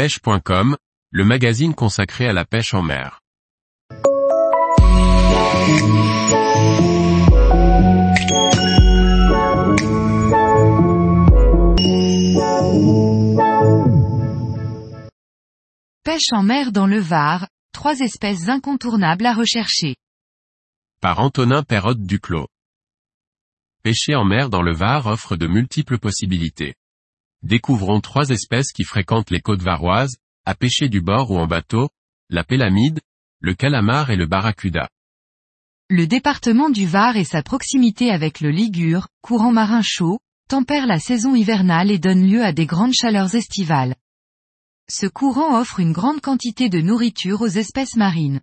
pêche.com, 0.00 0.78
le 1.10 1.24
magazine 1.26 1.74
consacré 1.74 2.26
à 2.26 2.32
la 2.32 2.46
pêche 2.46 2.72
en 2.72 2.80
mer. 2.80 3.20
Pêche 16.02 16.32
en 16.32 16.42
mer 16.44 16.72
dans 16.72 16.86
le 16.86 16.98
Var, 16.98 17.46
trois 17.74 18.00
espèces 18.00 18.48
incontournables 18.48 19.26
à 19.26 19.34
rechercher. 19.34 19.96
Par 21.02 21.20
Antonin 21.20 21.62
Perrotte 21.62 22.00
Duclos. 22.00 22.48
Pêcher 23.82 24.14
en 24.14 24.24
mer 24.24 24.48
dans 24.48 24.62
le 24.62 24.72
Var 24.72 25.04
offre 25.04 25.36
de 25.36 25.46
multiples 25.46 25.98
possibilités. 25.98 26.72
Découvrons 27.42 28.00
trois 28.00 28.28
espèces 28.28 28.72
qui 28.72 28.84
fréquentent 28.84 29.30
les 29.30 29.40
côtes 29.40 29.62
varoises, 29.62 30.16
à 30.44 30.54
pêcher 30.54 30.88
du 30.88 31.00
bord 31.00 31.30
ou 31.30 31.38
en 31.38 31.46
bateau, 31.46 31.88
la 32.28 32.44
pélamide, 32.44 33.00
le 33.40 33.54
calamar 33.54 34.10
et 34.10 34.16
le 34.16 34.26
barracuda. 34.26 34.88
Le 35.88 36.06
département 36.06 36.70
du 36.70 36.86
Var 36.86 37.16
et 37.16 37.24
sa 37.24 37.42
proximité 37.42 38.10
avec 38.10 38.40
le 38.40 38.50
Ligure, 38.50 39.08
courant 39.22 39.52
marin 39.52 39.82
chaud, 39.82 40.20
tempère 40.48 40.86
la 40.86 40.98
saison 40.98 41.34
hivernale 41.34 41.90
et 41.90 41.98
donne 41.98 42.28
lieu 42.28 42.44
à 42.44 42.52
des 42.52 42.66
grandes 42.66 42.92
chaleurs 42.92 43.34
estivales. 43.34 43.96
Ce 44.88 45.06
courant 45.06 45.58
offre 45.58 45.80
une 45.80 45.92
grande 45.92 46.20
quantité 46.20 46.68
de 46.68 46.80
nourriture 46.80 47.40
aux 47.40 47.46
espèces 47.46 47.96
marines. 47.96 48.40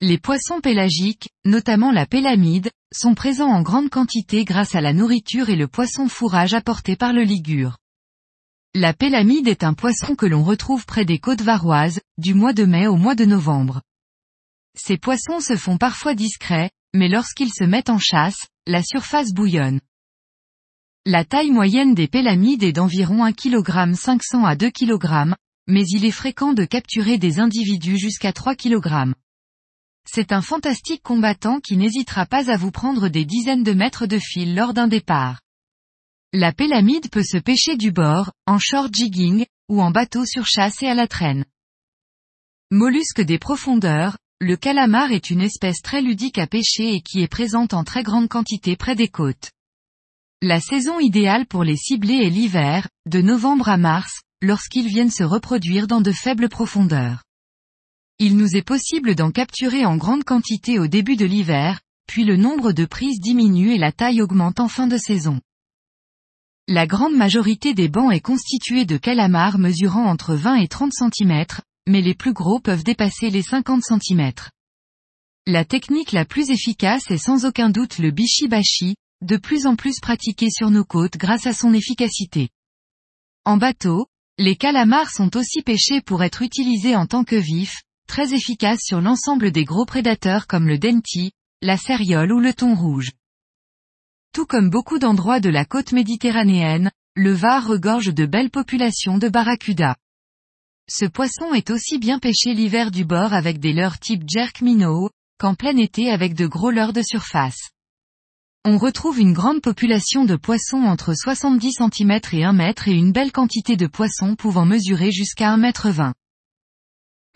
Les 0.00 0.18
poissons 0.18 0.60
pélagiques, 0.60 1.30
notamment 1.44 1.92
la 1.92 2.06
pélamide, 2.06 2.70
sont 2.92 3.14
présents 3.14 3.50
en 3.50 3.62
grande 3.62 3.90
quantité 3.90 4.44
grâce 4.44 4.74
à 4.74 4.80
la 4.80 4.92
nourriture 4.92 5.50
et 5.50 5.56
le 5.56 5.68
poisson 5.68 6.08
fourrage 6.08 6.54
apporté 6.54 6.96
par 6.96 7.12
le 7.12 7.22
ligure. 7.22 7.78
La 8.74 8.92
pélamide 8.92 9.48
est 9.48 9.64
un 9.64 9.74
poisson 9.74 10.14
que 10.14 10.26
l'on 10.26 10.42
retrouve 10.42 10.86
près 10.86 11.04
des 11.04 11.18
côtes 11.18 11.42
varoises, 11.42 12.00
du 12.18 12.34
mois 12.34 12.52
de 12.52 12.64
mai 12.64 12.86
au 12.86 12.96
mois 12.96 13.14
de 13.14 13.24
novembre. 13.24 13.82
Ces 14.76 14.98
poissons 14.98 15.40
se 15.40 15.56
font 15.56 15.78
parfois 15.78 16.14
discrets, 16.14 16.70
mais 16.94 17.08
lorsqu'ils 17.08 17.52
se 17.52 17.64
mettent 17.64 17.90
en 17.90 17.98
chasse, 17.98 18.46
la 18.66 18.82
surface 18.82 19.32
bouillonne. 19.32 19.80
La 21.04 21.24
taille 21.24 21.50
moyenne 21.50 21.94
des 21.94 22.08
pélamides 22.08 22.62
est 22.62 22.72
d'environ 22.72 23.24
1 23.24 23.32
kg 23.32 23.94
500 23.94 24.44
à 24.44 24.56
2 24.56 24.70
kg, 24.70 25.34
mais 25.66 25.84
il 25.88 26.04
est 26.04 26.10
fréquent 26.10 26.52
de 26.52 26.64
capturer 26.64 27.18
des 27.18 27.40
individus 27.40 27.98
jusqu'à 27.98 28.32
3 28.32 28.54
kg. 28.54 29.12
C'est 30.10 30.32
un 30.32 30.40
fantastique 30.40 31.02
combattant 31.02 31.60
qui 31.60 31.76
n'hésitera 31.76 32.24
pas 32.24 32.50
à 32.50 32.56
vous 32.56 32.70
prendre 32.70 33.08
des 33.08 33.26
dizaines 33.26 33.62
de 33.62 33.74
mètres 33.74 34.06
de 34.06 34.18
fil 34.18 34.54
lors 34.54 34.72
d'un 34.72 34.88
départ. 34.88 35.42
La 36.32 36.50
pélamide 36.50 37.10
peut 37.10 37.22
se 37.22 37.36
pêcher 37.36 37.76
du 37.76 37.92
bord, 37.92 38.32
en 38.46 38.58
short 38.58 38.90
jigging, 38.90 39.44
ou 39.68 39.82
en 39.82 39.90
bateau 39.90 40.24
sur 40.24 40.46
chasse 40.46 40.82
et 40.82 40.88
à 40.88 40.94
la 40.94 41.08
traîne. 41.08 41.44
Mollusque 42.70 43.20
des 43.20 43.38
profondeurs, 43.38 44.16
le 44.40 44.56
calamar 44.56 45.12
est 45.12 45.28
une 45.28 45.42
espèce 45.42 45.82
très 45.82 46.00
ludique 46.00 46.38
à 46.38 46.46
pêcher 46.46 46.94
et 46.94 47.02
qui 47.02 47.20
est 47.20 47.28
présente 47.28 47.74
en 47.74 47.84
très 47.84 48.02
grande 48.02 48.28
quantité 48.28 48.76
près 48.76 48.94
des 48.94 49.08
côtes. 49.08 49.50
La 50.40 50.58
saison 50.58 51.00
idéale 51.00 51.44
pour 51.44 51.64
les 51.64 51.76
cibler 51.76 52.24
est 52.24 52.30
l'hiver, 52.30 52.88
de 53.06 53.20
novembre 53.20 53.68
à 53.68 53.76
mars, 53.76 54.22
lorsqu'ils 54.40 54.88
viennent 54.88 55.10
se 55.10 55.24
reproduire 55.24 55.86
dans 55.86 56.00
de 56.00 56.12
faibles 56.12 56.48
profondeurs. 56.48 57.24
Il 58.20 58.36
nous 58.36 58.56
est 58.56 58.62
possible 58.62 59.14
d'en 59.14 59.30
capturer 59.30 59.86
en 59.86 59.96
grande 59.96 60.24
quantité 60.24 60.80
au 60.80 60.88
début 60.88 61.14
de 61.14 61.24
l'hiver, 61.24 61.80
puis 62.08 62.24
le 62.24 62.36
nombre 62.36 62.72
de 62.72 62.84
prises 62.84 63.20
diminue 63.20 63.72
et 63.72 63.78
la 63.78 63.92
taille 63.92 64.22
augmente 64.22 64.58
en 64.58 64.66
fin 64.66 64.88
de 64.88 64.96
saison. 64.96 65.40
La 66.66 66.88
grande 66.88 67.14
majorité 67.14 67.74
des 67.74 67.88
bancs 67.88 68.12
est 68.12 68.20
constituée 68.20 68.84
de 68.86 68.96
calamars 68.96 69.58
mesurant 69.58 70.04
entre 70.04 70.34
20 70.34 70.56
et 70.56 70.66
30 70.66 70.92
cm, 70.92 71.44
mais 71.86 72.00
les 72.00 72.14
plus 72.14 72.32
gros 72.32 72.58
peuvent 72.58 72.82
dépasser 72.82 73.30
les 73.30 73.42
50 73.42 73.84
cm. 73.84 74.32
La 75.46 75.64
technique 75.64 76.10
la 76.10 76.24
plus 76.24 76.50
efficace 76.50 77.12
est 77.12 77.18
sans 77.18 77.46
aucun 77.46 77.70
doute 77.70 77.98
le 77.98 78.10
bishi-bashi, 78.10 78.96
de 79.22 79.36
plus 79.36 79.64
en 79.66 79.76
plus 79.76 80.00
pratiqué 80.00 80.50
sur 80.50 80.70
nos 80.70 80.84
côtes 80.84 81.16
grâce 81.16 81.46
à 81.46 81.52
son 81.52 81.72
efficacité. 81.72 82.48
En 83.44 83.58
bateau, 83.58 84.08
les 84.38 84.56
calamars 84.56 85.10
sont 85.10 85.36
aussi 85.36 85.62
pêchés 85.62 86.00
pour 86.00 86.24
être 86.24 86.42
utilisés 86.42 86.96
en 86.96 87.06
tant 87.06 87.24
que 87.24 87.36
vifs, 87.36 87.82
très 88.08 88.34
efficace 88.34 88.80
sur 88.82 89.00
l'ensemble 89.00 89.52
des 89.52 89.64
gros 89.64 89.86
prédateurs 89.86 90.48
comme 90.48 90.66
le 90.66 90.78
denti, 90.78 91.30
la 91.62 91.76
céréole 91.76 92.32
ou 92.32 92.40
le 92.40 92.52
thon 92.52 92.74
rouge. 92.74 93.12
Tout 94.34 94.46
comme 94.46 94.70
beaucoup 94.70 94.98
d'endroits 94.98 95.38
de 95.38 95.50
la 95.50 95.64
côte 95.64 95.92
méditerranéenne, 95.92 96.90
le 97.14 97.32
Var 97.32 97.66
regorge 97.66 98.12
de 98.12 98.26
belles 98.26 98.50
populations 98.50 99.18
de 99.18 99.28
barracuda. 99.28 99.96
Ce 100.88 101.04
poisson 101.04 101.52
est 101.54 101.70
aussi 101.70 101.98
bien 101.98 102.18
pêché 102.18 102.54
l'hiver 102.54 102.90
du 102.90 103.04
bord 103.04 103.34
avec 103.34 103.60
des 103.60 103.72
leurres 103.72 103.98
type 103.98 104.24
jerk 104.26 104.62
minnow, 104.62 105.10
qu'en 105.38 105.54
plein 105.54 105.76
été 105.76 106.10
avec 106.10 106.34
de 106.34 106.46
gros 106.46 106.70
leurres 106.70 106.92
de 106.92 107.02
surface. 107.02 107.70
On 108.64 108.76
retrouve 108.76 109.20
une 109.20 109.32
grande 109.32 109.60
population 109.60 110.24
de 110.24 110.36
poissons 110.36 110.82
entre 110.82 111.14
70 111.14 111.72
cm 111.72 112.20
et 112.32 112.44
1 112.44 112.58
m 112.58 112.74
et 112.86 112.92
une 112.92 113.12
belle 113.12 113.32
quantité 113.32 113.76
de 113.76 113.86
poissons 113.86 114.34
pouvant 114.34 114.64
mesurer 114.64 115.10
jusqu'à 115.10 115.50
1 115.50 115.62
m 115.62 115.72
20. 115.84 116.14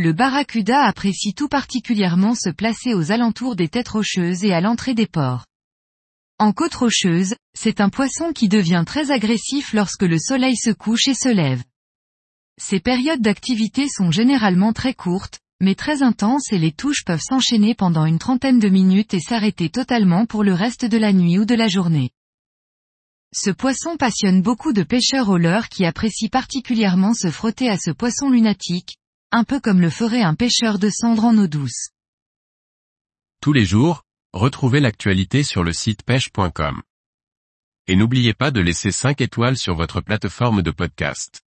Le 0.00 0.12
barracuda 0.12 0.84
apprécie 0.84 1.34
tout 1.34 1.48
particulièrement 1.48 2.36
se 2.36 2.50
placer 2.50 2.94
aux 2.94 3.10
alentours 3.10 3.56
des 3.56 3.66
têtes 3.66 3.88
rocheuses 3.88 4.44
et 4.44 4.52
à 4.52 4.60
l'entrée 4.60 4.94
des 4.94 5.08
ports. 5.08 5.44
En 6.38 6.52
côte 6.52 6.76
rocheuse, 6.76 7.34
c'est 7.52 7.80
un 7.80 7.88
poisson 7.88 8.32
qui 8.32 8.48
devient 8.48 8.84
très 8.86 9.10
agressif 9.10 9.72
lorsque 9.72 10.04
le 10.04 10.20
soleil 10.20 10.56
se 10.56 10.70
couche 10.70 11.08
et 11.08 11.14
se 11.14 11.28
lève. 11.28 11.64
Ces 12.62 12.78
périodes 12.78 13.22
d'activité 13.22 13.88
sont 13.88 14.12
généralement 14.12 14.72
très 14.72 14.94
courtes, 14.94 15.40
mais 15.60 15.74
très 15.74 16.04
intenses 16.04 16.52
et 16.52 16.58
les 16.58 16.70
touches 16.70 17.02
peuvent 17.04 17.20
s'enchaîner 17.20 17.74
pendant 17.74 18.04
une 18.04 18.20
trentaine 18.20 18.60
de 18.60 18.68
minutes 18.68 19.14
et 19.14 19.20
s'arrêter 19.20 19.68
totalement 19.68 20.26
pour 20.26 20.44
le 20.44 20.54
reste 20.54 20.84
de 20.84 20.96
la 20.96 21.12
nuit 21.12 21.40
ou 21.40 21.44
de 21.44 21.56
la 21.56 21.66
journée. 21.66 22.12
Ce 23.34 23.50
poisson 23.50 23.96
passionne 23.96 24.42
beaucoup 24.42 24.72
de 24.72 24.84
pêcheurs 24.84 25.28
au 25.28 25.38
leurre 25.38 25.68
qui 25.68 25.84
apprécient 25.84 26.28
particulièrement 26.28 27.14
se 27.14 27.32
frotter 27.32 27.68
à 27.68 27.76
ce 27.76 27.90
poisson 27.90 28.30
lunatique, 28.30 28.97
un 29.30 29.44
peu 29.44 29.60
comme 29.60 29.80
le 29.80 29.90
ferait 29.90 30.22
un 30.22 30.34
pêcheur 30.34 30.78
de 30.78 30.88
cendres 30.88 31.24
en 31.24 31.36
eau 31.36 31.46
douce. 31.46 31.90
Tous 33.42 33.52
les 33.52 33.64
jours, 33.64 34.02
retrouvez 34.32 34.80
l'actualité 34.80 35.42
sur 35.42 35.64
le 35.64 35.72
site 35.72 36.02
pêche.com. 36.02 36.82
Et 37.86 37.96
n'oubliez 37.96 38.34
pas 38.34 38.50
de 38.50 38.60
laisser 38.60 38.90
5 38.90 39.20
étoiles 39.20 39.56
sur 39.56 39.74
votre 39.74 40.00
plateforme 40.00 40.62
de 40.62 40.70
podcast. 40.70 41.42